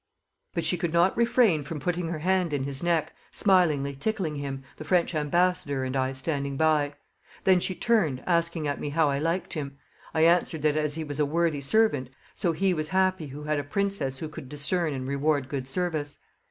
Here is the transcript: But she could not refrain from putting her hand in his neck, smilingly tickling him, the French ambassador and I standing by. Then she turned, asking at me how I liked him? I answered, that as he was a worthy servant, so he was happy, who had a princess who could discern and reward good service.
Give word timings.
But 0.55 0.65
she 0.65 0.79
could 0.79 0.91
not 0.93 1.15
refrain 1.15 1.63
from 1.63 1.79
putting 1.79 2.07
her 2.07 2.17
hand 2.17 2.53
in 2.53 2.63
his 2.63 2.81
neck, 2.81 3.13
smilingly 3.31 3.95
tickling 3.95 4.37
him, 4.37 4.63
the 4.77 4.83
French 4.83 5.13
ambassador 5.13 5.83
and 5.83 5.95
I 5.95 6.11
standing 6.11 6.57
by. 6.57 6.95
Then 7.43 7.59
she 7.59 7.75
turned, 7.75 8.23
asking 8.25 8.67
at 8.67 8.79
me 8.81 8.89
how 8.89 9.11
I 9.11 9.19
liked 9.19 9.53
him? 9.53 9.77
I 10.15 10.21
answered, 10.21 10.63
that 10.63 10.75
as 10.75 10.95
he 10.95 11.03
was 11.03 11.19
a 11.19 11.25
worthy 11.27 11.61
servant, 11.61 12.09
so 12.33 12.51
he 12.51 12.73
was 12.73 12.87
happy, 12.87 13.27
who 13.27 13.43
had 13.43 13.59
a 13.59 13.63
princess 13.63 14.17
who 14.17 14.27
could 14.27 14.49
discern 14.49 14.91
and 14.95 15.07
reward 15.07 15.47
good 15.47 15.67
service. 15.67 16.17